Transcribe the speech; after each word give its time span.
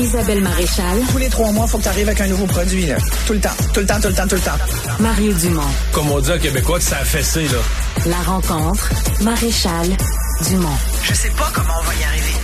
Isabelle 0.00 0.40
Maréchal. 0.40 0.98
Tous 1.10 1.18
les 1.18 1.28
trois 1.28 1.52
mois, 1.52 1.66
il 1.66 1.70
faut 1.70 1.76
que 1.76 1.82
tu 1.82 1.88
arrives 1.88 2.08
avec 2.08 2.20
un 2.22 2.28
nouveau 2.28 2.46
produit. 2.46 2.86
Là. 2.86 2.96
Tout 3.26 3.34
le 3.34 3.40
temps, 3.40 3.50
tout 3.74 3.80
le 3.80 3.86
temps, 3.86 4.00
tout 4.00 4.08
le 4.08 4.14
temps, 4.14 4.26
tout 4.26 4.34
le 4.34 4.40
temps. 4.40 4.58
Mario 4.98 5.32
Dumont. 5.34 5.60
Comme 5.92 6.10
on 6.10 6.20
dit 6.20 6.32
en 6.32 6.38
québécois 6.38 6.78
que 6.78 6.84
ça 6.84 6.96
a 6.96 7.04
fessé, 7.04 7.42
là. 7.42 7.58
La 8.06 8.16
rencontre. 8.22 8.90
Maréchal 9.20 9.88
Dumont. 10.48 10.68
Je 11.02 11.12
sais 11.12 11.30
pas 11.30 11.50
comment 11.54 11.74
on 11.80 11.84
va 11.84 11.94
y 11.94 12.04
arriver. 12.04 12.34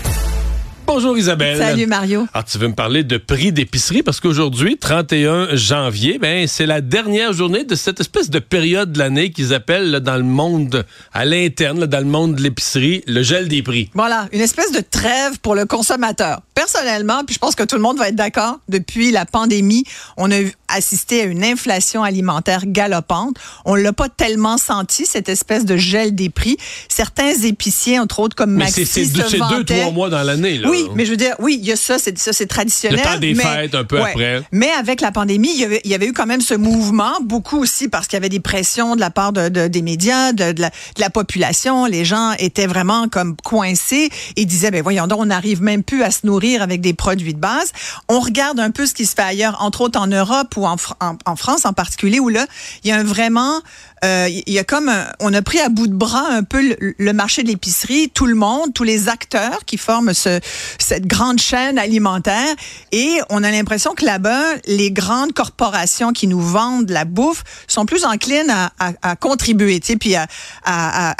Bonjour 0.86 1.16
Isabelle. 1.18 1.58
Salut 1.58 1.86
Mario. 1.86 2.28
Alors 2.32 2.44
tu 2.44 2.58
veux 2.58 2.68
me 2.68 2.74
parler 2.74 3.02
de 3.02 3.16
prix 3.16 3.52
d'épicerie? 3.52 4.02
Parce 4.02 4.20
qu'aujourd'hui, 4.20 4.76
31 4.78 5.56
janvier, 5.56 6.18
ben 6.18 6.46
c'est 6.46 6.66
la 6.66 6.80
dernière 6.80 7.32
journée 7.32 7.64
de 7.64 7.74
cette 7.74 7.98
espèce 8.00 8.30
de 8.30 8.38
période 8.38 8.92
de 8.92 8.98
l'année 8.98 9.30
qu'ils 9.30 9.52
appellent 9.52 9.90
là, 9.90 10.00
dans 10.00 10.16
le 10.16 10.22
monde 10.22 10.84
à 11.12 11.24
l'interne, 11.24 11.80
là, 11.80 11.86
dans 11.86 11.98
le 11.98 12.04
monde 12.04 12.36
de 12.36 12.42
l'épicerie, 12.42 13.02
le 13.08 13.22
gel 13.22 13.48
des 13.48 13.62
prix. 13.62 13.90
Voilà, 13.94 14.28
une 14.32 14.40
espèce 14.40 14.70
de 14.70 14.80
trêve 14.80 15.40
pour 15.40 15.56
le 15.56 15.64
consommateur. 15.64 16.42
Personnellement, 16.56 17.22
puis 17.24 17.34
je 17.34 17.38
pense 17.38 17.54
que 17.54 17.62
tout 17.64 17.76
le 17.76 17.82
monde 17.82 17.98
va 17.98 18.08
être 18.08 18.14
d'accord, 18.16 18.60
depuis 18.70 19.10
la 19.10 19.26
pandémie, 19.26 19.84
on 20.16 20.30
a 20.32 20.36
assisté 20.68 21.20
à 21.20 21.24
une 21.24 21.44
inflation 21.44 22.02
alimentaire 22.02 22.62
galopante. 22.64 23.36
On 23.66 23.74
l'a 23.74 23.92
pas 23.92 24.08
tellement 24.08 24.56
senti 24.56 25.04
cette 25.04 25.28
espèce 25.28 25.66
de 25.66 25.76
gel 25.76 26.14
des 26.14 26.30
prix. 26.30 26.56
Certains 26.88 27.34
épiciers, 27.44 27.98
entre 27.98 28.20
autres 28.20 28.34
comme 28.34 28.52
Maxi, 28.52 28.86
c'est 28.86 29.04
deux, 29.04 29.64
trois 29.64 29.90
mois 29.92 30.08
dans 30.08 30.22
l'année. 30.22 30.62
Oui, 30.66 30.86
mais 30.94 31.04
je 31.04 31.10
veux 31.10 31.18
dire, 31.18 31.34
oui, 31.40 31.58
il 31.60 31.66
y 31.68 31.72
a 31.72 31.76
ça, 31.76 31.98
c'est 31.98 32.16
ça, 32.18 32.32
c'est 32.32 32.46
traditionnel. 32.46 33.00
Le 33.00 33.04
temps 33.04 33.18
des 33.18 33.34
mais- 33.34 33.42
fêtes, 33.42 33.74
un 33.74 33.84
peu 33.84 34.00
après. 34.00 34.40
Mais 34.50 34.70
avec 34.70 35.02
la 35.02 35.12
pandémie, 35.12 35.50
il 35.52 35.60
y, 35.60 35.64
avait, 35.64 35.82
il 35.84 35.90
y 35.90 35.94
avait 35.94 36.06
eu 36.06 36.14
quand 36.14 36.26
même 36.26 36.40
ce 36.40 36.54
mouvement, 36.54 37.12
beaucoup 37.22 37.58
aussi 37.58 37.88
parce 37.88 38.06
qu'il 38.06 38.14
y 38.16 38.16
avait 38.16 38.30
des 38.30 38.40
pressions 38.40 38.96
de 38.96 39.00
la 39.00 39.10
part 39.10 39.34
de, 39.34 39.50
de- 39.50 39.68
des 39.68 39.82
médias, 39.82 40.32
de, 40.32 40.52
de 40.52 40.60
la, 40.62 40.70
de 40.70 41.00
la 41.00 41.10
population. 41.10 41.84
Les 41.84 42.06
gens 42.06 42.32
étaient 42.38 42.66
vraiment 42.66 43.08
comme 43.08 43.36
coincés 43.44 44.08
et 44.36 44.46
disaient, 44.46 44.70
ben 44.70 44.82
voyons 44.82 45.06
donc, 45.06 45.20
on 45.20 45.26
n'arrive 45.26 45.60
même 45.60 45.82
plus 45.82 46.02
à 46.02 46.10
se 46.10 46.26
nourrir 46.26 46.45
avec 46.54 46.80
des 46.80 46.94
produits 46.94 47.34
de 47.34 47.40
base. 47.40 47.72
On 48.08 48.20
regarde 48.20 48.60
un 48.60 48.70
peu 48.70 48.86
ce 48.86 48.94
qui 48.94 49.06
se 49.06 49.14
fait 49.14 49.22
ailleurs, 49.22 49.56
entre 49.60 49.82
autres 49.82 50.00
en 50.00 50.06
Europe 50.06 50.56
ou 50.56 50.66
en, 50.66 50.76
Fr- 50.76 50.94
en, 51.00 51.16
en 51.24 51.36
France 51.36 51.64
en 51.64 51.72
particulier, 51.72 52.20
où 52.20 52.28
là, 52.28 52.46
il 52.84 52.90
y 52.90 52.92
a 52.92 52.96
un 52.96 53.04
vraiment, 53.04 53.60
euh, 54.04 54.28
il 54.28 54.52
y 54.52 54.58
a 54.58 54.64
comme, 54.64 54.92
on 55.20 55.32
a 55.32 55.42
pris 55.42 55.58
à 55.60 55.68
bout 55.68 55.86
de 55.86 55.94
bras 55.94 56.26
un 56.30 56.42
peu 56.42 56.76
le, 56.98 57.12
marché 57.12 57.42
de 57.42 57.48
l'épicerie, 57.48 58.10
tout 58.10 58.26
le 58.26 58.34
monde, 58.34 58.74
tous 58.74 58.84
les 58.84 59.08
acteurs 59.08 59.64
qui 59.64 59.78
forment 59.78 60.12
ce, 60.12 60.40
cette 60.78 61.06
grande 61.06 61.40
chaîne 61.40 61.78
alimentaire, 61.78 62.54
et 62.92 63.20
on 63.30 63.42
a 63.42 63.50
l'impression 63.50 63.94
que 63.94 64.04
là-bas, 64.04 64.42
les 64.66 64.90
grandes 64.90 65.32
corporations 65.32 66.12
qui 66.12 66.26
nous 66.26 66.40
vendent 66.40 66.90
la 66.90 67.04
bouffe 67.04 67.42
sont 67.66 67.86
plus 67.86 68.04
enclines 68.04 68.52
à, 68.78 69.16
contribuer, 69.16 69.80
tu 69.80 69.86
sais, 69.88 69.96
puis 69.96 70.14
à, 70.14 70.26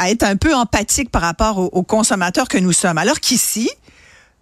être 0.08 0.22
un 0.22 0.36
peu 0.36 0.54
empathiques 0.54 1.10
par 1.10 1.22
rapport 1.22 1.58
aux 1.58 1.82
consommateurs 1.82 2.48
que 2.48 2.58
nous 2.58 2.72
sommes. 2.72 2.98
Alors 2.98 3.20
qu'ici, 3.20 3.70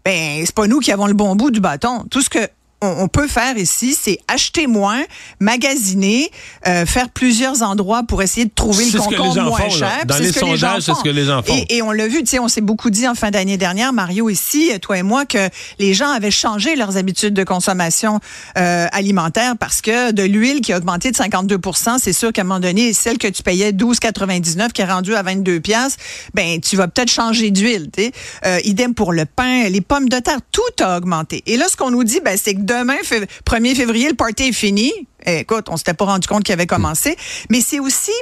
ben 0.05 0.42
c'est 0.44 0.55
pas 0.55 0.66
nous 0.66 0.80
qui 0.80 0.92
avons 0.92 1.06
le 1.06 1.14
bon 1.14 1.34
bout 1.36 1.50
du 1.50 1.60
bâton. 1.60 2.05
Tout 2.10 2.20
ce 2.20 2.30
que 2.30 2.47
on, 2.84 3.08
peut 3.08 3.28
faire 3.28 3.56
ici, 3.56 3.96
c'est 4.00 4.18
acheter 4.28 4.66
moins, 4.66 5.02
magasiner, 5.40 6.30
euh, 6.66 6.86
faire 6.86 7.08
plusieurs 7.10 7.62
endroits 7.62 8.02
pour 8.02 8.22
essayer 8.22 8.46
de 8.46 8.54
trouver 8.54 8.86
le 8.86 8.98
concombre 8.98 9.42
moins 9.42 9.58
font, 9.58 9.70
cher. 9.70 10.02
Dans 10.06 10.14
C'est 10.14 10.22
les 10.22 10.32
ce 10.32 10.40
sondages, 10.40 10.82
c'est 10.82 10.94
ce 10.94 11.02
que 11.02 11.08
les 11.08 11.24
gens 11.24 11.42
font. 11.42 11.55
Et, 11.55 11.77
et 11.77 11.82
on 11.82 11.92
l'a 11.92 12.08
vu, 12.08 12.20
tu 12.20 12.27
sais, 12.27 12.38
on 12.38 12.48
s'est 12.48 12.60
beaucoup 12.60 12.90
dit 12.90 13.06
en 13.08 13.14
fin 13.14 13.30
d'année 13.30 13.56
dernière, 13.56 13.92
Mario 13.92 14.28
ici, 14.30 14.70
toi 14.80 14.98
et 14.98 15.02
moi, 15.02 15.24
que 15.24 15.48
les 15.78 15.94
gens 15.94 16.10
avaient 16.10 16.30
changé 16.30 16.77
leurs 16.77 16.96
habitudes 16.96 17.34
de 17.34 17.44
consommation 17.44 18.20
euh, 18.58 18.86
alimentaire 18.92 19.55
parce 19.58 19.80
que 19.80 20.12
de 20.12 20.22
l'huile 20.22 20.60
qui 20.60 20.72
a 20.72 20.78
augmenté 20.78 21.10
de 21.10 21.16
52% 21.16 21.98
c'est 21.98 22.12
sûr 22.12 22.32
qu'à 22.32 22.42
un 22.42 22.44
moment 22.44 22.60
donné, 22.60 22.92
celle 22.92 23.18
que 23.18 23.28
tu 23.28 23.42
payais 23.42 23.72
12,99 23.72 24.72
qui 24.72 24.82
est 24.82 24.84
rendue 24.84 25.14
à 25.14 25.22
22 25.22 25.60
pièces, 25.60 25.96
ben 26.34 26.60
tu 26.60 26.77
vas 26.77 26.88
peut-être 26.88 27.10
changer 27.10 27.50
d'huile. 27.50 27.88
tu 27.92 28.05
sais. 28.05 28.12
Euh, 28.46 28.58
idem 28.64 28.94
pour 28.94 29.12
le 29.12 29.24
pain, 29.24 29.68
les 29.68 29.80
pommes 29.80 30.08
de 30.08 30.18
terre, 30.18 30.38
tout 30.52 30.62
a 30.80 30.96
augmenté. 30.96 31.42
Et 31.46 31.56
là, 31.56 31.66
ce 31.68 31.77
qu'on 31.77 31.90
nous 31.90 32.05
dit, 32.05 32.20
ben, 32.24 32.38
c'est 32.42 32.55
que 32.55 32.60
demain, 32.80 32.97
fév- 33.03 33.27
1er 33.44 33.75
février, 33.75 34.08
le 34.08 34.14
party 34.14 34.44
est 34.44 34.53
fini. 34.53 34.92
Eh, 35.27 35.39
Écoute, 35.41 35.67
on 35.69 35.77
s'était 35.77 35.94
pas 35.94 36.05
rendu 36.05 36.27
compte 36.28 36.44
qu'il 36.44 36.53
avait 36.53 36.67
commencé, 36.67 37.17
mais 37.50 37.61
c'est 37.61 37.80
aussi 37.80 38.12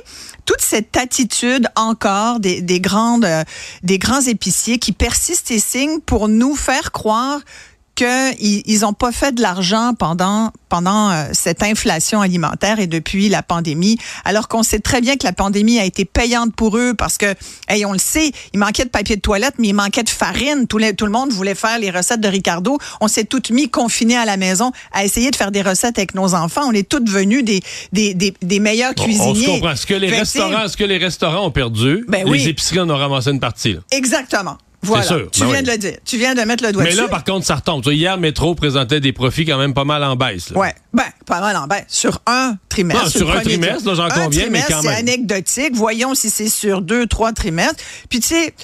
toute 0.46 0.60
cette 0.60 0.96
attitude 0.96 1.66
encore 1.76 2.38
des, 2.40 2.60
des 2.62 2.80
grandes, 2.80 3.24
euh, 3.24 3.42
des 3.82 3.98
grands 3.98 4.20
épiciers 4.20 4.78
qui 4.78 4.92
persistent 4.92 5.50
et 5.50 5.58
signent 5.58 6.00
pour 6.00 6.28
nous 6.28 6.54
faire 6.54 6.92
croire 6.92 7.40
qu'ils 7.94 8.62
ils 8.66 8.84
ont 8.86 8.92
pas 8.94 9.12
fait 9.12 9.32
de 9.34 9.42
l'argent 9.42 9.92
pendant 9.98 10.50
pendant 10.68 11.10
euh, 11.10 11.24
cette 11.32 11.62
inflation 11.62 12.22
alimentaire 12.22 12.80
et 12.80 12.86
depuis 12.86 13.28
la 13.28 13.42
pandémie, 13.42 13.98
alors 14.24 14.48
qu'on 14.48 14.62
sait 14.62 14.78
très 14.78 15.02
bien 15.02 15.16
que 15.16 15.24
la 15.24 15.34
pandémie 15.34 15.78
a 15.78 15.84
été 15.84 16.06
payante 16.06 16.54
pour 16.56 16.78
eux 16.78 16.94
parce 16.94 17.18
que, 17.18 17.34
hey, 17.68 17.84
on 17.84 17.92
le 17.92 17.98
sait, 17.98 18.32
il 18.54 18.58
manquait 18.58 18.84
de 18.86 18.88
papier 18.88 19.16
de 19.16 19.20
toilette, 19.20 19.54
mais 19.58 19.68
il 19.68 19.74
manquait 19.74 20.02
de 20.02 20.08
farine. 20.08 20.66
Tout, 20.66 20.78
les- 20.78 20.94
tout 20.94 21.04
le 21.04 21.12
monde 21.12 21.30
voulait 21.30 21.54
faire 21.54 21.78
les 21.78 21.90
recettes 21.90 22.22
de 22.22 22.28
Ricardo. 22.28 22.78
On 23.02 23.08
s'est 23.08 23.24
toutes 23.24 23.50
mis 23.50 23.68
confinés 23.68 24.16
à 24.16 24.24
la 24.24 24.38
maison 24.38 24.72
à 24.92 25.04
essayer 25.04 25.30
de 25.30 25.36
faire 25.36 25.50
des 25.50 25.60
recettes 25.60 25.98
avec 25.98 26.14
nos 26.14 26.34
enfants. 26.34 26.62
On 26.66 26.72
est 26.72 26.88
toutes 26.88 27.04
devenus 27.04 27.44
des, 27.44 27.60
des, 27.92 28.14
des, 28.14 28.32
des 28.40 28.60
meilleurs 28.60 28.94
cuisiniers. 28.94 29.28
On 29.28 29.34
se 29.56 29.60
comprend. 29.60 29.76
Ce 29.76 29.84
que 29.86 29.94
les 29.94 30.08
Fait 30.08 30.20
restaurants, 30.20 30.68
ce 30.68 30.76
que 30.78 30.84
les 30.84 30.96
restaurants 30.98 31.44
ont 31.46 31.50
perdu, 31.50 32.04
Ben 32.08 32.24
les 32.24 32.30
oui. 32.30 32.48
épiceries 32.48 32.80
en 32.80 32.88
ont 32.88 32.96
ramassé 32.96 33.30
une 33.30 33.40
partie. 33.40 33.74
là. 33.74 33.80
Exactement. 33.90 34.56
Voilà. 34.82 35.04
sûr. 35.04 35.30
Tu 35.30 35.40
Ben 35.40 35.46
viens 35.46 35.56
oui. 35.58 35.62
de 35.64 35.70
le 35.70 35.78
dire. 35.78 35.96
Tu 36.04 36.18
viens 36.18 36.34
de 36.34 36.40
mettre 36.42 36.64
le 36.64 36.72
doigt 36.72 36.82
Mais 36.82 36.90
dessus. 36.90 37.00
là, 37.02 37.08
par 37.08 37.22
contre, 37.24 37.46
ça 37.46 37.54
retombe. 37.56 37.86
Hier, 37.86 38.18
Métro 38.18 38.54
présentait 38.54 39.00
des 39.00 39.12
profits 39.12 39.44
quand 39.44 39.58
même 39.58 39.74
pas 39.74 39.84
mal 39.84 40.02
en 40.02 40.16
baisse. 40.16 40.50
là. 40.50 40.58
Ouais, 40.58 40.74
ben, 40.92 41.04
pas 41.26 41.40
mal 41.40 41.56
en 41.56 41.66
baisse. 41.66 41.84
Sur 41.88 42.20
un 42.26 42.56
trimestre. 42.68 43.04
Non, 43.04 43.10
sur 43.10 43.30
un 43.36 43.40
trimestre, 43.40 43.86
là, 43.88 43.94
j'en 43.94 44.08
conviens, 44.08 44.48
mais 44.50 44.62
quand 44.68 44.82
même. 44.82 44.92
C'est 44.92 44.98
anecdotique. 44.98 45.74
Voyons 45.74 46.14
si 46.14 46.30
c'est 46.30 46.48
sur 46.48 46.82
deux, 46.82 47.06
trois 47.06 47.32
trimestres. 47.32 47.76
Puis, 48.08 48.20
tu 48.20 48.28
sais, 48.28 48.54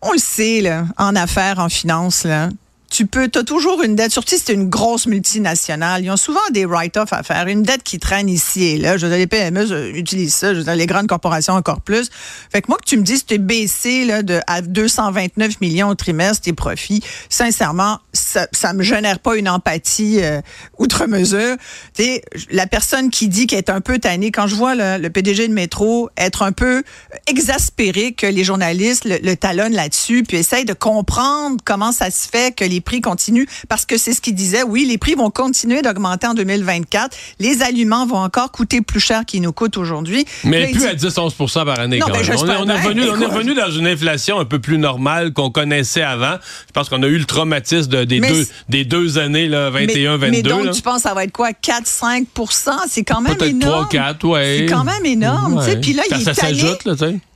on 0.00 0.12
le 0.12 0.18
sait, 0.18 0.60
là, 0.60 0.84
en 0.96 1.16
affaires, 1.16 1.58
en 1.58 1.68
finance, 1.68 2.24
là. 2.24 2.50
Tu 2.90 3.06
peux, 3.06 3.28
as 3.34 3.42
toujours 3.42 3.82
une 3.82 3.96
dette, 3.96 4.12
surtout 4.12 4.36
si 4.36 4.42
c'est 4.44 4.52
une 4.52 4.68
grosse 4.68 5.06
multinationale. 5.06 6.04
Ils 6.04 6.10
ont 6.10 6.16
souvent 6.16 6.40
des 6.52 6.64
write-offs 6.64 7.12
à 7.12 7.22
faire, 7.22 7.48
une 7.48 7.62
dette 7.62 7.82
qui 7.82 7.98
traîne 7.98 8.28
ici 8.28 8.64
et 8.64 8.78
là. 8.78 8.96
Je 8.96 9.06
veux 9.06 9.10
dire, 9.10 9.18
les 9.18 9.26
PME 9.26 9.72
euh, 9.72 9.92
utilisent 9.92 10.34
ça, 10.34 10.54
je 10.54 10.58
veux 10.58 10.64
dire, 10.64 10.76
les 10.76 10.86
grandes 10.86 11.08
corporations 11.08 11.54
encore 11.54 11.80
plus. 11.80 12.08
Fait 12.52 12.62
que 12.62 12.66
moi, 12.68 12.78
que 12.78 12.88
tu 12.88 12.96
me 12.96 13.02
dises 13.02 13.26
tu 13.26 13.34
es 13.34 13.38
baissé 13.38 14.04
là, 14.04 14.22
de, 14.22 14.40
à 14.46 14.60
229 14.60 15.60
millions 15.60 15.88
au 15.88 15.94
trimestre, 15.94 16.42
tes 16.42 16.52
profits, 16.52 17.02
sincèrement, 17.28 17.98
ça, 18.12 18.46
ça 18.52 18.72
me 18.72 18.82
génère 18.82 19.18
pas 19.18 19.36
une 19.36 19.48
empathie 19.48 20.20
euh, 20.22 20.40
outre 20.78 21.06
mesure. 21.06 21.56
Tu 21.94 22.04
sais, 22.04 22.22
la 22.50 22.66
personne 22.66 23.10
qui 23.10 23.28
dit 23.28 23.46
qu'elle 23.46 23.58
est 23.58 23.70
un 23.70 23.80
peu 23.80 23.98
tannée, 23.98 24.30
quand 24.30 24.46
je 24.46 24.54
vois 24.54 24.74
le, 24.74 24.98
le 24.98 25.10
PDG 25.10 25.48
de 25.48 25.52
Métro 25.52 26.10
être 26.16 26.42
un 26.42 26.52
peu 26.52 26.84
exaspéré 27.26 28.12
que 28.12 28.26
les 28.26 28.44
journalistes 28.44 29.04
le, 29.04 29.18
le 29.22 29.36
talonnent 29.36 29.74
là-dessus, 29.74 30.22
puis 30.22 30.36
essayent 30.36 30.64
de 30.64 30.74
comprendre 30.74 31.56
comment 31.64 31.90
ça 31.90 32.10
se 32.10 32.28
fait 32.28 32.54
que 32.54 32.64
les 32.64 32.80
prix 32.84 33.00
continuent, 33.00 33.46
parce 33.68 33.84
que 33.86 33.96
c'est 33.98 34.12
ce 34.14 34.20
qu'il 34.20 34.34
disait, 34.34 34.62
oui, 34.62 34.84
les 34.88 34.98
prix 34.98 35.14
vont 35.14 35.30
continuer 35.30 35.82
d'augmenter 35.82 36.26
en 36.26 36.34
2024, 36.34 37.16
les 37.40 37.62
aliments 37.62 38.06
vont 38.06 38.18
encore 38.18 38.50
coûter 38.52 38.80
plus 38.80 39.00
cher 39.00 39.24
qu'ils 39.26 39.42
nous 39.42 39.52
coûtent 39.52 39.76
aujourd'hui. 39.76 40.24
Mais 40.44 40.60
Là, 40.60 40.66
plus 40.68 40.78
dit- 40.78 40.86
à 40.86 40.94
10-11% 40.94 41.64
par 41.64 41.80
année 41.80 41.98
Non, 41.98 42.06
quand 42.06 42.12
ben. 42.12 42.20
On 42.36 42.48
est, 42.48 42.56
on, 42.56 42.68
est 42.68 42.76
revenu, 42.82 43.02
on 43.10 43.20
est 43.20 43.26
revenu 43.26 43.54
dans 43.54 43.70
une 43.70 43.86
inflation 43.86 44.38
un 44.38 44.44
peu 44.44 44.58
plus 44.58 44.78
normale 44.78 45.32
qu'on 45.32 45.50
connaissait 45.50 46.02
avant. 46.02 46.36
Je 46.66 46.72
pense 46.72 46.88
qu'on 46.88 47.02
a 47.02 47.06
eu 47.06 47.18
le 47.18 47.24
traumatisme 47.24 47.88
de- 47.90 48.04
des, 48.04 48.20
Mais 48.20 48.28
deux, 48.30 48.46
des 48.68 48.84
deux 48.84 49.18
années, 49.18 49.46
là, 49.48 49.70
21, 49.70 50.18
mais, 50.18 50.26
22. 50.30 50.30
mais 50.30 50.42
donc, 50.42 50.64
là. 50.66 50.72
tu 50.72 50.82
penses 50.82 50.96
que 51.02 51.08
ça 51.08 51.14
va 51.14 51.24
être 51.24 51.32
quoi? 51.32 51.50
4-5 51.52 52.26
C'est 52.88 53.04
quand 53.04 53.20
même 53.20 53.36
énorme. 53.42 53.86
3, 53.86 53.88
4, 53.88 54.24
ouais. 54.28 54.56
C'est 54.60 54.66
quand 54.66 54.84
même 54.84 55.04
énorme. 55.04 55.62
Puis 55.80 55.92
là, 55.92 56.02
Ça, 56.08 56.16
il 56.16 56.20
est 56.20 56.24
ça 56.24 56.34
s'ajoute, 56.34 56.84
là, 56.84 56.94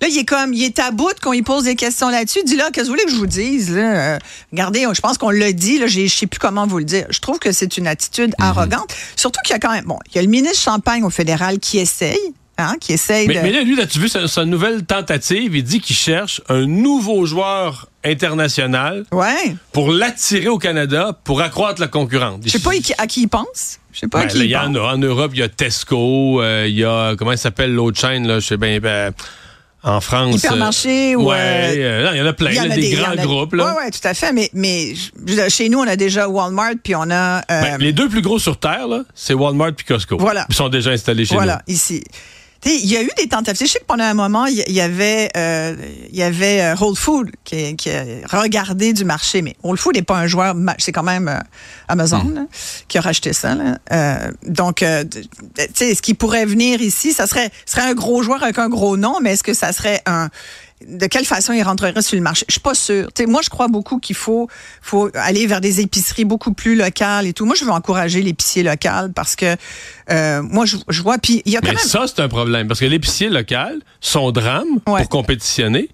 il 0.08 0.18
est 0.18 0.24
comme, 0.24 0.52
il 0.54 0.62
est 0.62 0.78
à 0.78 0.90
bout 0.90 1.12
qu'on 1.22 1.32
lui 1.32 1.42
pose 1.42 1.64
des 1.64 1.74
questions 1.76 2.08
là-dessus. 2.08 2.40
Dis 2.44 2.56
là, 2.56 2.70
qu'est-ce 2.72 2.86
que 2.86 2.90
vous 2.90 2.92
voulez 2.94 3.04
que 3.04 3.10
je 3.10 3.16
vous 3.16 3.26
dise? 3.26 3.74
Là? 3.74 4.14
Euh, 4.14 4.18
regardez, 4.52 4.86
je 4.92 5.00
pense 5.00 5.18
qu'on 5.18 5.27
l'a 5.30 5.52
dit, 5.52 5.78
là, 5.78 5.86
je 5.86 6.06
sais 6.06 6.26
plus 6.26 6.38
comment 6.38 6.66
vous 6.66 6.78
le 6.78 6.84
dire. 6.84 7.06
Je 7.10 7.20
trouve 7.20 7.38
que 7.38 7.52
c'est 7.52 7.76
une 7.78 7.86
attitude 7.86 8.34
Mhm. 8.38 8.46
arrogante. 8.46 8.94
Surtout 9.16 9.40
qu'il 9.44 9.52
y 9.52 9.56
a 9.56 9.58
quand 9.58 9.72
même, 9.72 9.84
bon, 9.84 9.98
il 10.10 10.16
y 10.16 10.18
a 10.18 10.22
le 10.22 10.28
ministre 10.28 10.58
Champagne 10.60 11.04
au 11.04 11.10
fédéral 11.10 11.58
qui 11.58 11.78
essaye, 11.78 12.18
hein, 12.58 12.74
qui 12.80 12.92
essaye 12.92 13.26
Mais, 13.28 13.34
de... 13.34 13.40
mais 13.40 13.50
là, 13.52 13.62
lui, 13.62 13.80
as-tu 13.80 13.98
vu 14.00 14.08
sa, 14.08 14.26
sa 14.28 14.44
nouvelle 14.44 14.84
tentative? 14.84 15.54
Il 15.56 15.62
dit 15.62 15.80
qu'il 15.80 15.96
cherche 15.96 16.40
un 16.48 16.66
nouveau 16.66 17.24
joueur 17.26 17.88
international 18.04 19.04
Ouais. 19.12 19.54
pour 19.72 19.90
l'attirer 19.92 20.48
au 20.48 20.58
Canada 20.58 21.18
pour 21.24 21.40
accroître 21.40 21.80
la 21.80 21.88
concurrence. 21.88 22.40
Je 22.44 22.50
sais 22.50 22.58
pas 22.58 22.70
à 22.98 23.06
qui 23.06 23.22
il 23.22 23.28
pense. 23.28 23.78
Je 23.92 24.00
sais 24.00 24.08
pas 24.08 24.20
à 24.20 24.22
Ben, 24.22 24.28
qui 24.28 24.38
là, 24.38 24.44
il 24.44 24.50
y 24.50 24.56
en 24.56 24.72
pense. 24.72 24.94
En 24.94 24.98
Europe, 24.98 25.30
il 25.34 25.40
y 25.40 25.42
a 25.42 25.48
Tesco, 25.48 26.40
euh, 26.42 26.66
il 26.68 26.76
y 26.76 26.84
a, 26.84 27.14
comment 27.16 27.32
il 27.32 27.38
s'appelle 27.38 27.72
l'autre 27.74 27.98
chaîne, 28.00 28.26
là, 28.26 28.38
je 28.40 28.46
sais 28.46 28.56
bien, 28.56 28.78
ben, 28.80 29.12
en 29.82 30.00
France. 30.00 30.36
Hypermarché 30.36 31.12
euh, 31.14 31.16
ou, 31.18 31.28
Ouais, 31.28 31.36
euh, 31.36 32.06
euh, 32.06 32.10
il 32.14 32.18
y 32.18 32.22
en 32.22 32.26
a 32.26 32.32
plein, 32.32 32.50
Il 32.50 32.56
y 32.56 32.60
en 32.60 32.70
a 32.70 32.74
des, 32.74 32.90
grands 32.90 33.10
a- 33.12 33.16
groupes, 33.16 33.54
là. 33.54 33.66
Ouais, 33.74 33.84
ouais, 33.84 33.90
tout 33.90 34.06
à 34.06 34.14
fait. 34.14 34.32
Mais, 34.32 34.50
mais 34.52 34.94
chez 35.48 35.68
nous, 35.68 35.78
on 35.78 35.86
a 35.86 35.96
déjà 35.96 36.28
Walmart, 36.28 36.72
puis 36.82 36.94
on 36.96 37.10
a. 37.10 37.38
euh, 37.38 37.42
Ben, 37.48 37.78
les 37.78 37.92
deux 37.92 38.08
plus 38.08 38.22
gros 38.22 38.38
sur 38.38 38.58
Terre, 38.58 38.88
là, 38.88 39.02
c'est 39.14 39.34
Walmart 39.34 39.68
et 39.70 39.84
Costco. 39.86 40.16
Voilà. 40.18 40.46
Ils 40.48 40.54
sont 40.54 40.68
déjà 40.68 40.90
installés 40.90 41.24
chez 41.24 41.34
Voilà, 41.34 41.62
ici. 41.68 42.02
Il 42.64 42.86
y 42.90 42.96
a 42.96 43.02
eu 43.02 43.10
des 43.16 43.28
tentatives. 43.28 43.66
Je 43.68 43.72
sais 43.72 43.78
que 43.78 43.84
pendant 43.84 44.04
un 44.04 44.14
moment, 44.14 44.46
il 44.46 44.56
y- 44.68 44.80
avait, 44.80 45.30
euh, 45.36 45.74
il 46.10 46.16
y 46.16 46.22
avait 46.24 46.60
euh, 46.60 46.74
Whole 46.78 46.96
Food 46.96 47.30
qui, 47.44 47.76
qui 47.76 47.88
a 47.90 48.02
regardé 48.32 48.92
du 48.92 49.04
marché, 49.04 49.42
mais 49.42 49.54
Whole 49.62 49.78
Food 49.78 49.94
n'est 49.94 50.02
pas 50.02 50.16
un 50.18 50.26
joueur, 50.26 50.54
c'est 50.78 50.90
quand 50.92 51.04
même 51.04 51.28
euh, 51.28 51.38
Amazon 51.86 52.24
Hmm. 52.24 52.34
là, 52.34 52.46
qui 52.88 52.98
a 52.98 53.00
racheté 53.00 53.32
ça. 53.32 53.54
là. 53.54 53.78
Euh, 53.92 54.30
donc, 54.44 54.82
euh, 54.82 55.04
tu 55.04 55.22
sais, 55.74 55.94
ce 55.94 56.02
qui 56.02 56.14
pourrait 56.14 56.46
venir 56.46 56.82
ici, 56.82 57.12
ça 57.12 57.26
serait, 57.28 57.50
serait 57.64 57.82
un 57.82 57.94
gros 57.94 58.22
joueur 58.22 58.42
avec 58.42 58.58
un 58.58 58.68
gros 58.68 58.96
nom, 58.96 59.18
mais 59.22 59.34
est-ce 59.34 59.44
que 59.44 59.54
ça 59.54 59.72
serait 59.72 60.02
un 60.06 60.28
de 60.86 61.06
quelle 61.06 61.24
façon 61.24 61.52
il 61.52 61.62
rentrerait 61.62 62.00
sur 62.02 62.16
le 62.16 62.22
marché. 62.22 62.44
Je 62.48 62.52
suis 62.52 62.60
pas 62.60 62.74
sûre. 62.74 63.08
Moi, 63.26 63.40
je 63.42 63.50
crois 63.50 63.68
beaucoup 63.68 63.98
qu'il 63.98 64.14
faut, 64.16 64.48
faut 64.80 65.10
aller 65.14 65.46
vers 65.46 65.60
des 65.60 65.80
épiceries 65.80 66.24
beaucoup 66.24 66.52
plus 66.52 66.76
locales 66.76 67.26
et 67.26 67.32
tout. 67.32 67.44
Moi, 67.46 67.54
je 67.58 67.64
veux 67.64 67.70
encourager 67.72 68.22
l'épicier 68.22 68.62
local 68.62 69.12
parce 69.14 69.34
que 69.36 69.56
euh, 70.10 70.42
moi, 70.42 70.66
je, 70.66 70.76
je 70.88 71.02
vois. 71.02 71.18
Puis 71.18 71.42
il 71.44 71.52
y 71.52 71.56
a 71.56 71.60
quand 71.60 71.68
Mais 71.68 71.74
même. 71.74 71.84
ça, 71.84 72.04
c'est 72.06 72.20
un 72.20 72.28
problème. 72.28 72.68
Parce 72.68 72.80
que 72.80 72.86
l'épicier 72.86 73.28
local, 73.28 73.80
son 74.00 74.30
drame 74.30 74.66
Ouais. 74.86 75.00
pour 75.00 75.08
compétitionner, 75.08 75.88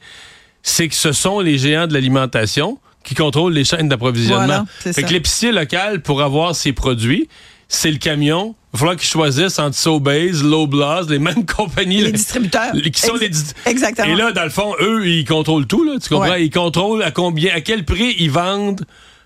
c'est 0.62 0.88
que 0.88 0.94
ce 0.94 1.12
sont 1.12 1.40
les 1.40 1.58
géants 1.58 1.86
de 1.86 1.94
l'alimentation 1.94 2.78
qui 3.02 3.14
contrôlent 3.14 3.52
les 3.52 3.64
chaînes 3.64 3.88
d'approvisionnement. 3.88 4.44
Voilà, 4.46 4.64
c'est 4.80 4.92
fait 4.94 5.00
ça. 5.02 5.06
que 5.08 5.12
l'épicier 5.12 5.52
local, 5.52 6.00
pour 6.02 6.22
avoir 6.22 6.54
ses 6.54 6.72
produits, 6.72 7.28
c'est 7.68 7.90
le 7.90 7.98
camion. 7.98 8.54
Il 8.74 8.76
va 8.76 8.78
falloir 8.80 8.96
qu'ils 8.96 9.08
choisissent 9.08 9.60
entre 9.60 9.76
Sobeys, 9.76 10.42
Loblaws, 10.42 11.06
les 11.08 11.20
mêmes 11.20 11.46
compagnies. 11.56 12.02
Les 12.02 12.10
distributeurs. 12.10 12.74
Les- 12.74 12.90
Qui 12.90 13.02
sont 13.02 13.14
Ex- 13.14 13.20
les 13.20 13.28
dis- 13.28 13.52
Exactement. 13.66 14.08
Et 14.08 14.16
là, 14.16 14.32
dans 14.32 14.42
le 14.42 14.50
fond, 14.50 14.74
eux, 14.80 15.06
ils 15.06 15.24
contrôlent 15.24 15.68
tout. 15.68 15.84
Là, 15.84 15.92
tu 16.02 16.08
comprends? 16.08 16.28
Ouais. 16.28 16.44
Ils 16.44 16.50
contrôlent 16.50 17.04
à 17.04 17.12
combien, 17.12 17.54
à 17.54 17.60
quel 17.60 17.84
prix 17.84 18.16
ils 18.18 18.32
vendent. 18.32 18.84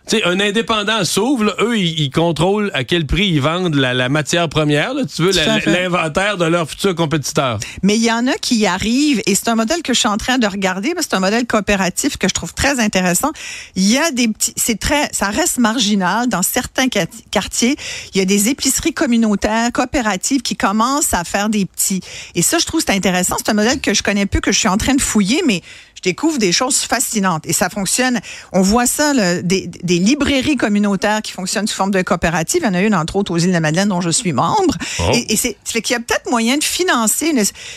Sais, 0.09 0.25
un 0.25 0.41
indépendant 0.41 1.05
s'ouvre, 1.05 1.55
eux, 1.61 1.77
ils, 1.77 2.01
ils 2.01 2.11
contrôlent 2.11 2.71
à 2.73 2.83
quel 2.83 3.07
prix 3.07 3.29
ils 3.29 3.43
vendent 3.43 3.75
la, 3.75 3.93
la 3.93 4.09
matière 4.09 4.49
première, 4.49 4.95
là, 4.95 5.03
tu 5.05 5.21
veux, 5.21 5.33
l'inventaire 5.67 6.39
de 6.39 6.47
leurs 6.47 6.67
futurs 6.67 6.95
compétiteurs. 6.95 7.59
Mais 7.83 7.97
il 7.97 8.03
y 8.03 8.11
en 8.11 8.27
a 8.27 8.33
qui 8.33 8.57
y 8.57 8.67
arrivent 8.67 9.21
et 9.27 9.35
c'est 9.35 9.49
un 9.49 9.55
modèle 9.55 9.83
que 9.83 9.93
je 9.93 9.99
suis 9.99 10.09
en 10.09 10.17
train 10.17 10.39
de 10.39 10.47
regarder. 10.47 10.95
C'est 11.01 11.13
un 11.13 11.21
modèle 11.21 11.47
coopératif 11.47 12.17
que 12.17 12.27
je 12.27 12.33
trouve 12.33 12.55
très 12.55 12.81
intéressant. 12.81 13.33
Il 13.77 13.87
y 13.87 13.99
a 13.99 14.11
des 14.11 14.29
petits, 14.29 14.55
c'est 14.57 14.81
très, 14.81 15.11
ça 15.13 15.27
reste 15.27 15.59
marginal 15.59 16.27
dans 16.29 16.43
certains 16.43 16.89
quartiers. 16.89 17.77
Il 18.15 18.19
y 18.19 18.23
a 18.23 18.25
des 18.25 18.49
épiceries 18.49 18.95
communautaires, 18.95 19.71
coopératives 19.73 20.41
qui 20.41 20.57
commencent 20.57 21.13
à 21.13 21.25
faire 21.25 21.51
des 21.51 21.67
petits. 21.67 22.01
Et 22.35 22.41
ça, 22.41 22.57
je 22.59 22.65
trouve 22.65 22.81
que 22.81 22.87
c'est 22.91 22.97
intéressant. 22.97 23.37
C'est 23.39 23.51
un 23.51 23.55
modèle 23.55 23.83
que 23.83 23.93
je 23.93 24.03
connais 24.03 24.25
peu, 24.25 24.41
que 24.41 24.53
je 24.53 24.59
suis 24.59 24.69
en 24.69 24.79
train 24.79 24.95
de 24.95 25.03
fouiller, 25.03 25.43
mais 25.47 25.61
je 25.99 26.03
découvre 26.03 26.39
des 26.39 26.53
choses 26.53 26.79
fascinantes 26.83 27.45
et 27.45 27.53
ça 27.53 27.69
fonctionne. 27.71 28.21
On 28.53 28.63
voit 28.63 28.87
ça, 28.87 29.13
là, 29.13 29.43
des, 29.43 29.67
des 29.67 29.99
librairies 29.99 30.57
communautaires 30.57 31.23
qui 31.23 31.33
fonctionnent 31.33 31.67
sous 31.67 31.75
forme 31.75 31.91
de 31.91 32.03
coopérative. 32.03 32.61
Il 32.63 32.67
y 32.67 32.69
en 32.69 32.75
a 32.75 32.83
une, 32.83 32.95
entre 32.95 33.17
autres, 33.17 33.33
aux 33.33 33.39
îles 33.39 33.49
de 33.49 33.53
la 33.53 33.59
Madeleine, 33.59 33.89
dont 33.89 34.01
je 34.01 34.11
suis 34.11 34.33
membre. 34.33 34.77
Oh. 35.01 35.11
Et, 35.13 35.33
et 35.33 35.37
c'est 35.37 35.57
fait 35.65 35.83
qu'il 35.83 35.95
y 35.95 35.97
a 35.97 36.01
peut-être 36.01 36.31
moyen 36.31 36.57
de 36.57 36.63
financer. 36.63 37.33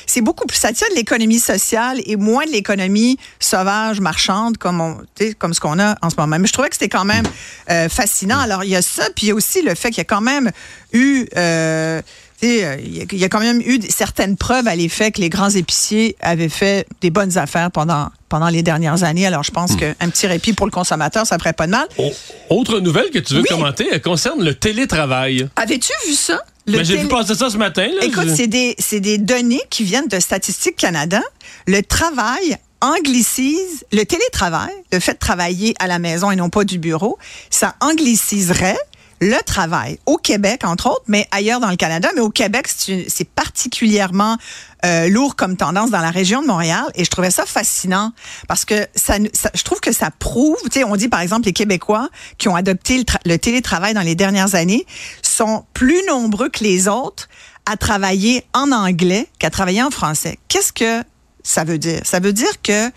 C'est 0.05 0.21
beaucoup 0.21 0.45
plus, 0.45 0.57
ça 0.57 0.71
tient 0.71 0.87
de 0.89 0.95
l'économie 0.95 1.39
sociale 1.39 1.99
et 2.05 2.15
moins 2.15 2.45
de 2.45 2.51
l'économie 2.51 3.17
sauvage, 3.39 3.99
marchande, 4.01 4.57
comme, 4.57 4.81
on, 4.81 5.01
comme 5.39 5.55
ce 5.55 5.59
qu'on 5.59 5.79
a 5.79 5.95
en 6.03 6.11
ce 6.11 6.15
moment. 6.15 6.37
Mais 6.37 6.47
je 6.47 6.53
trouvais 6.53 6.69
que 6.69 6.75
c'était 6.75 6.89
quand 6.89 7.05
même 7.05 7.25
euh, 7.71 7.89
fascinant. 7.89 8.39
Alors, 8.39 8.63
il 8.63 8.69
y 8.69 8.75
a 8.75 8.83
ça, 8.83 9.05
puis 9.15 9.25
il 9.25 9.29
y 9.29 9.31
a 9.31 9.35
aussi 9.35 9.63
le 9.63 9.73
fait 9.73 9.89
qu'il 9.89 9.97
y 9.97 10.01
a 10.01 10.05
quand 10.05 10.21
même 10.21 10.51
eu... 10.93 11.25
euh, 11.35 12.03
il 12.47 12.55
y, 12.57 12.63
a- 13.01 13.05
il 13.11 13.17
y 13.19 13.23
a 13.23 13.29
quand 13.29 13.39
même 13.39 13.61
eu 13.61 13.79
certaines 13.89 14.35
preuves 14.37 14.67
à 14.67 14.75
l'effet 14.75 15.11
que 15.11 15.21
les 15.21 15.29
grands 15.29 15.49
épiciers 15.49 16.15
avaient 16.21 16.49
fait 16.49 16.87
des 17.01 17.09
bonnes 17.09 17.37
affaires 17.37 17.69
pendant, 17.71 18.09
pendant 18.29 18.49
les 18.49 18.63
dernières 18.63 19.03
années. 19.03 19.25
Alors, 19.27 19.43
je 19.43 19.51
pense 19.51 19.75
qu'un 19.75 19.93
petit 20.09 20.27
répit 20.27 20.53
pour 20.53 20.65
le 20.65 20.71
consommateur, 20.71 21.25
ça 21.27 21.37
ferait 21.37 21.53
pas 21.53 21.67
de 21.67 21.71
mal. 21.71 21.87
Oh, 21.97 22.11
autre 22.49 22.79
nouvelle 22.79 23.09
que 23.11 23.19
tu 23.19 23.33
veux 23.35 23.41
Oui. 23.41 23.47
commenter, 23.49 23.87
elle 23.91 24.01
concerne 24.01 24.43
le 24.43 24.55
télétravail. 24.55 25.47
Avais-tu 25.55 25.91
vu 26.07 26.13
ça? 26.13 26.41
Le 26.67 26.77
Ben, 26.77 26.85
J'ai 26.85 26.97
vu 26.97 27.07
passer 27.07 27.33
ça 27.35 27.49
ce 27.49 27.57
matin. 27.57 27.87
Là, 27.87 28.05
Écoute, 28.05 28.27
Je- 28.29 28.35
c'est 28.35 28.47
des, 28.47 28.75
c'est 28.77 28.99
des 28.99 29.17
données 29.17 29.61
qui 29.69 29.83
viennent 29.83 30.07
de 30.07 30.19
Statistique 30.19 30.75
Canada. 30.77 31.21
Le 31.67 31.81
travail 31.81 32.57
anglicise, 32.81 33.83
le 33.91 34.03
télétravail, 34.05 34.71
le 34.91 34.99
fait 34.99 35.13
de 35.13 35.19
travailler 35.19 35.73
à 35.79 35.87
la 35.87 35.99
maison 35.99 36.31
et 36.31 36.35
non 36.35 36.49
pas 36.49 36.63
du 36.63 36.77
bureau, 36.79 37.17
ça 37.49 37.75
angliciserait 37.79 38.77
le 39.23 39.39
travail 39.43 39.99
au 40.07 40.17
Québec, 40.17 40.63
entre 40.65 40.87
autres, 40.89 41.03
mais 41.07 41.27
ailleurs 41.31 41.59
dans 41.59 41.69
le 41.69 41.75
Canada. 41.75 42.09
Mais 42.15 42.21
au 42.21 42.31
Québec, 42.31 42.67
c'est 42.67 43.29
particulièrement 43.29 44.35
euh, 44.83 45.07
lourd 45.09 45.35
comme 45.35 45.55
tendance 45.57 45.91
dans 45.91 45.99
la 46.01 46.09
région 46.09 46.41
de 46.41 46.47
Montréal. 46.47 46.83
Et 46.95 47.05
je 47.05 47.09
trouvais 47.11 47.29
ça 47.29 47.45
fascinant 47.45 48.13
parce 48.47 48.65
que 48.65 48.87
ça, 48.95 49.17
ça- 49.33 49.51
je 49.53 49.61
trouve 49.61 49.79
que 49.79 49.91
ça 49.91 50.09
prouve, 50.09 50.57
tu 50.65 50.79
sais, 50.79 50.83
on 50.83 50.95
dit 50.95 51.07
par 51.07 51.19
exemple 51.21 51.45
les 51.45 51.53
Québécois 51.53 52.09
qui 52.39 52.49
ont 52.49 52.55
adopté 52.55 52.97
le, 52.97 53.03
tra- 53.03 53.21
le 53.23 53.37
télétravail 53.37 53.93
dans 53.93 54.01
les 54.01 54.15
dernières 54.15 54.55
années 54.55 54.87
sont 55.21 55.65
plus 55.73 56.01
nombreux 56.07 56.49
que 56.49 56.63
les 56.63 56.87
autres 56.87 57.29
à 57.67 57.77
travailler 57.77 58.43
en 58.53 58.71
anglais 58.71 59.27
qu'à 59.37 59.51
travailler 59.51 59.83
en 59.83 59.91
français. 59.91 60.39
Qu'est-ce 60.47 60.73
que 60.73 61.03
ça 61.43 61.63
veut 61.63 61.77
dire? 61.77 62.01
Ça 62.05 62.19
veut 62.19 62.33
dire 62.33 62.59
que 62.63 62.89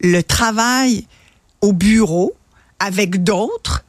le 0.00 0.22
travail 0.22 1.06
au 1.60 1.72
bureau 1.72 2.34
avec 2.80 3.22
d'autres, 3.22 3.84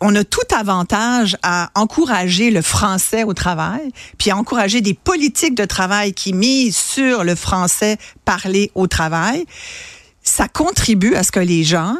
on 0.00 0.14
a 0.14 0.24
tout 0.24 0.46
avantage 0.54 1.36
à 1.42 1.70
encourager 1.74 2.50
le 2.50 2.62
français 2.62 3.24
au 3.24 3.34
travail, 3.34 3.90
puis 4.18 4.30
à 4.30 4.36
encourager 4.36 4.80
des 4.80 4.94
politiques 4.94 5.54
de 5.54 5.64
travail 5.64 6.12
qui 6.12 6.32
misent 6.32 6.76
sur 6.76 7.24
le 7.24 7.34
français 7.34 7.96
parlé 8.24 8.70
au 8.74 8.86
travail. 8.86 9.44
Ça 10.22 10.48
contribue 10.48 11.14
à 11.14 11.22
ce 11.22 11.32
que 11.32 11.40
les 11.40 11.64
gens 11.64 11.96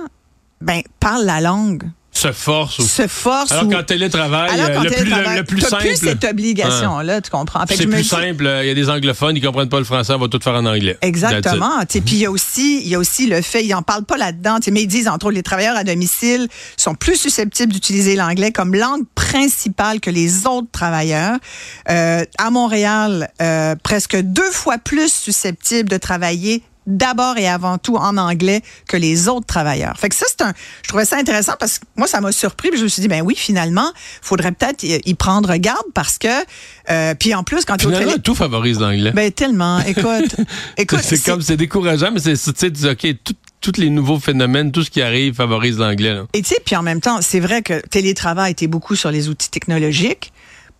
ben, 0.60 0.82
parlent 1.00 1.24
la 1.24 1.40
langue, 1.40 1.90
se 2.16 2.32
force. 2.32 2.78
ou- 2.78 2.86
se 2.86 3.06
forcent. 3.06 3.52
Alors 3.52 3.64
ou- 3.66 3.70
qu'en 3.70 3.82
télétravail, 3.82 4.50
alors 4.50 4.80
euh, 4.80 4.84
le, 4.84 4.90
plus, 4.90 5.04
le, 5.04 5.42
plus 5.44 5.60
simple. 5.60 5.82
plus 5.82 5.96
cette 5.96 6.24
obligation-là, 6.24 7.20
tu 7.20 7.30
comprends? 7.30 7.64
C'est 7.68 7.86
plus 7.86 8.02
dis- 8.02 8.08
simple. 8.08 8.46
euh, 8.46 8.64
Il 8.64 8.68
y 8.68 8.70
a 8.70 8.74
des 8.74 8.88
anglophones, 8.88 9.36
ils 9.36 9.44
comprennent 9.44 9.68
pas 9.68 9.78
le 9.78 9.84
français, 9.84 10.12
on 10.14 10.18
va 10.18 10.28
tout 10.28 10.40
faire 10.42 10.54
en 10.54 10.64
anglais. 10.66 10.96
Exactement. 11.02 11.70
Puis 11.88 12.02
il 12.06 12.18
y 12.18 12.26
a 12.26 12.30
aussi, 12.30 12.80
il 12.82 12.88
y 12.88 12.94
a 12.94 12.98
aussi 12.98 13.26
le 13.26 13.42
fait, 13.42 13.64
ils 13.64 13.74
en 13.74 13.82
parlent 13.82 14.04
pas 14.04 14.16
là-dedans. 14.16 14.58
Mais 14.70 14.82
ils 14.82 14.86
disent 14.86 15.08
entre 15.08 15.26
autres, 15.26 15.34
les 15.36 15.42
travailleurs 15.42 15.76
à 15.76 15.84
domicile 15.84 16.48
sont 16.76 16.94
plus 16.94 17.16
susceptibles 17.16 17.72
d'utiliser 17.72 18.16
l'anglais 18.16 18.52
comme 18.52 18.74
langue 18.74 19.04
principale 19.14 20.00
que 20.00 20.10
les 20.10 20.46
autres 20.46 20.68
travailleurs. 20.72 21.36
Euh, 21.90 22.24
à 22.38 22.50
Montréal, 22.50 23.30
euh, 23.42 23.74
presque 23.82 24.16
deux 24.16 24.50
fois 24.50 24.78
plus 24.78 25.12
susceptibles 25.12 25.88
de 25.88 25.96
travailler 25.98 26.62
d'abord 26.86 27.36
et 27.38 27.48
avant 27.48 27.78
tout 27.78 27.96
en 27.96 28.16
anglais 28.16 28.62
que 28.88 28.96
les 28.96 29.28
autres 29.28 29.46
travailleurs. 29.46 29.96
Fait 29.98 30.08
que 30.08 30.14
ça, 30.14 30.26
c'est 30.28 30.42
un, 30.42 30.52
je 30.82 30.88
trouvais 30.88 31.04
ça 31.04 31.16
intéressant 31.16 31.54
parce 31.58 31.78
que 31.78 31.84
moi, 31.96 32.06
ça 32.06 32.20
m'a 32.20 32.32
surpris. 32.32 32.70
Puis 32.70 32.78
je 32.78 32.84
me 32.84 32.88
suis 32.88 33.02
dit, 33.02 33.08
ben 33.08 33.22
oui, 33.22 33.34
finalement, 33.36 33.90
faudrait 34.22 34.52
peut-être 34.52 34.82
y, 34.82 35.00
y 35.04 35.14
prendre 35.14 35.54
garde 35.56 35.82
parce 35.94 36.18
que, 36.18 36.28
euh, 36.90 37.14
puis 37.14 37.34
en 37.34 37.42
plus, 37.44 37.64
quand 37.64 37.76
tu 37.76 37.86
télé- 37.88 38.20
tout 38.22 38.34
favorise 38.34 38.78
l'anglais. 38.80 39.12
ben 39.12 39.30
tellement. 39.32 39.80
Écoute, 39.80 40.36
écoute, 40.76 41.00
c'est 41.02 41.22
comme, 41.24 41.42
c'est 41.42 41.56
décourageant, 41.56 42.10
mais 42.12 42.20
c'est, 42.20 42.34
tu 42.36 42.70
sais, 42.74 42.88
OK, 42.90 43.06
tout- 43.24 43.34
tous 43.60 43.80
les 43.80 43.90
nouveaux 43.90 44.20
phénomènes, 44.20 44.70
tout 44.70 44.84
ce 44.84 44.90
qui 44.90 45.02
arrive 45.02 45.34
favorise 45.34 45.78
l'anglais. 45.78 46.18
Et 46.34 46.42
tu 46.42 46.50
sais, 46.50 46.60
puis 46.64 46.76
en 46.76 46.82
même 46.82 47.00
temps, 47.00 47.18
c'est 47.20 47.40
vrai 47.40 47.62
que 47.62 47.80
télétravail 47.88 48.52
était 48.52 48.68
beaucoup 48.68 48.94
sur 48.94 49.10
les 49.10 49.28
outils 49.28 49.50
technologiques, 49.50 50.32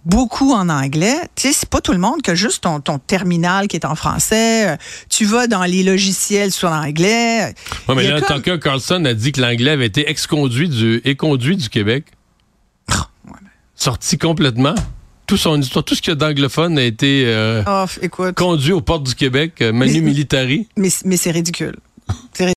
beaucoup 0.07 0.53
en 0.53 0.69
anglais. 0.71 1.17
Tu 1.35 1.49
sais, 1.49 1.53
c'est 1.53 1.69
pas 1.69 1.81
tout 1.83 1.93
le 1.93 1.99
monde 1.99 2.23
que 2.23 2.35
juste 2.35 2.63
ton, 2.63 2.81
ton 2.81 2.99
terminal 2.99 3.69
qui 3.69 3.77
est 3.77 3.85
en 3.85 3.95
français. 3.97 4.69
Euh, 4.71 4.77
Tu 5.11 5.27
vas 5.27 5.47
dans 5.49 5.65
les 5.65 5.83
logiciels 5.83 6.53
sur 6.53 6.71
l'anglais. 6.71 7.53
Ouais, 7.89 7.95
mais 7.95 8.05
Il 8.05 8.09
y 8.09 8.11
a 8.13 8.15
là, 8.15 8.21
comme- 8.23 8.37
Tucker 8.39 8.59
Carlson 8.59 9.05
a 9.05 9.13
dit 9.13 9.33
que 9.33 9.41
l'anglais 9.43 9.73
avait 9.73 9.87
été 9.87 10.09
ex-conduit 10.09 10.69
du, 10.71 11.03
éconduit 11.05 11.57
du 11.57 11.69
Québec. 11.69 12.05
Sorti 13.75 14.17
complètement. 14.17 14.75
Tout 15.27 15.37
son 15.37 15.61
histoire, 15.61 15.85
tout 15.85 15.95
ce 15.95 16.01
qu'il 16.01 16.11
y 16.11 16.13
a 16.13 16.15
d'anglophone 16.15 16.79
a 16.79 16.85
été 16.85 17.25
euh, 17.27 17.63
Oh, 17.67 17.85
écoute, 18.01 18.35
conduit 18.37 18.73
aux 18.73 18.81
portes 18.81 19.03
du 19.03 19.15
Québec, 19.15 19.55
euh, 19.61 19.73
Manu 19.73 19.95
Mais- 19.95 20.01
Militari. 20.01 20.69
mais, 20.77 20.89
mais 21.05 21.17
c'est 21.17 21.33
ridicule. 21.33 21.77
C'est 22.33 22.45